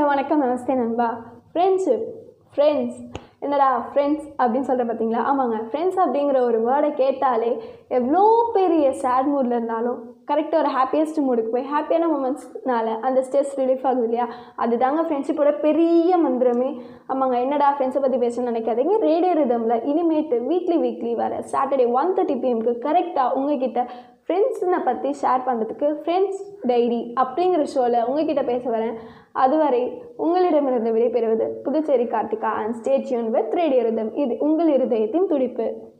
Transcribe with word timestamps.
Hello 0.00 0.06
வணக்கம். 0.06 0.42
நமஸ்தே 0.42 0.74
நண்பா. 0.74 1.06
Friendship 1.54 2.04
friends 2.54 2.98
என்னடா 3.40 3.66
ஃப்ரெண்ட்ஸ் 3.94 4.26
அப்படின்னு 4.38 4.68
சொல்கிற 4.68 4.84
பார்த்தீங்களா 4.88 5.22
ஆமாங்க. 5.30 5.56
ஃப்ரெண்ட்ஸ் 5.70 5.98
அப்படிங்கிற 6.04 6.40
ஒரு 6.40 6.58
வேர்டை 6.68 6.90
கேட்டாலே 6.92 7.50
எவ்வளோ 7.88 8.50
பெரிய 8.52 8.92
சேட் 8.92 9.28
மூடில் 9.32 9.54
இருந்தாலும் 9.56 9.98
கரெக்டாக 10.30 10.62
ஒரு 10.62 10.70
ஹாப்பியஸ்ட் 10.76 11.20
மூடுக்கு 11.26 11.52
போய் 11.52 11.68
ஹாப்பியான 11.74 12.08
மூமெண்ட்ஸ்னால 12.12 13.00
அந்த 13.00 13.24
ஸ்ட்ரெஸ் 13.26 13.52
ரிலீஃப் 13.60 13.86
ஆகுது 13.86 14.02
இல்லையா? 14.02 14.28
அதுதாங்க 14.58 15.04
ஃப்ரெண்ட்ஷிப்போட 15.06 15.60
பெரிய 15.60 16.18
மந்திரமே. 16.18 16.80
ஆமாங்க. 17.12 17.36
என்னடா 17.44 17.68
ஃப்ரெண்ட்ஸை 17.74 18.00
பற்றி 18.02 18.18
பேசணும்னு 18.24 18.50
நினைக்காதீங்க. 18.52 18.94
ரேடியோ 19.08 19.32
ரிதமில் 19.40 19.84
இனிமேட்டு 19.90 20.36
வீக்லி 20.50 20.76
வீக்லி 20.84 21.12
வர 21.22 21.42
சாட்டர்டே 21.52 21.86
ஒன் 22.00 22.14
தேர்ட்டி 22.16 22.36
பிஎம்க்கு 22.42 22.74
கரெக்டாக 22.86 23.34
உங்ககிட்ட 23.38 23.80
ஃப்ரெண்ட்ஸனை 24.26 24.78
பற்றி 24.88 25.10
ஷேர் 25.20 25.46
பண்ணுறதுக்கு 25.46 25.86
ஃப்ரெண்ட்ஸ் 26.02 26.42
டைரி 26.70 27.00
அப்படிங்கிற 27.22 27.62
ஷோவில் 27.72 28.04
உங்ககிட்ட 28.08 28.42
பேச 28.50 28.64
வரேன். 28.70 28.94
அதுவரை 29.42 29.80
உங்களிடமிருந்து 30.16 30.92
விடைபெறுவது 30.94 31.46
Puducherry 31.64 32.06
Karthika 32.14 32.50
and 32.60 32.76
stay tuned 32.80 33.28
with 33.36 33.56
radio 33.60 33.82
rhythm 33.82 34.12
இது 34.14 34.36
உங்கள் 34.46 34.70
இருதயத்தின் 34.76 35.30
துடிப்பு. 35.32 35.66